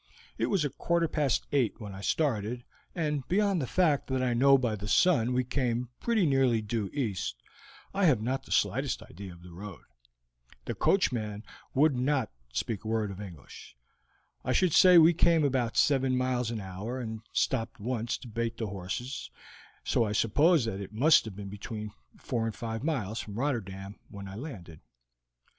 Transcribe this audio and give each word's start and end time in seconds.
It 0.39 0.47
was 0.47 0.65
a 0.65 0.71
quarter 0.71 1.07
past 1.07 1.45
eight 1.51 1.79
when 1.79 1.93
I 1.93 2.01
started, 2.01 2.63
and 2.95 3.21
beyond 3.27 3.61
the 3.61 3.67
fact 3.67 4.07
that 4.07 4.23
I 4.23 4.33
know 4.33 4.57
by 4.57 4.75
the 4.75 4.87
sun 4.87 5.31
we 5.31 5.43
came 5.43 5.89
pretty 5.99 6.25
nearly 6.25 6.59
due 6.59 6.89
east, 6.91 7.35
I 7.93 8.05
have 8.05 8.19
not 8.19 8.41
the 8.45 8.51
slightest 8.51 9.03
idea 9.03 9.31
of 9.31 9.43
the 9.43 9.51
road. 9.53 9.83
The 10.65 10.73
coachman 10.73 11.43
could 11.75 11.95
not 11.95 12.31
speak 12.51 12.83
a 12.83 12.87
word 12.87 13.11
of 13.11 13.21
English. 13.21 13.77
I 14.43 14.53
should 14.53 14.73
say 14.73 14.97
we 14.97 15.13
came 15.13 15.43
about 15.43 15.77
seven 15.77 16.17
miles 16.17 16.49
an 16.49 16.59
hour 16.61 16.99
and 16.99 17.21
stopped 17.31 17.79
once 17.79 18.17
to 18.17 18.27
bait 18.27 18.57
the 18.57 18.65
horses, 18.69 19.29
so 19.83 20.03
I 20.03 20.13
suppose 20.13 20.65
that 20.65 20.79
it 20.81 20.91
must 20.93 21.25
have 21.25 21.35
been 21.35 21.49
between 21.49 21.91
four 22.17 22.47
and 22.47 22.55
five 22.55 22.83
miles 22.83 23.19
from 23.19 23.35
Rotterdam 23.35 23.99
when 24.09 24.27
I 24.27 24.33
landed." 24.33 24.79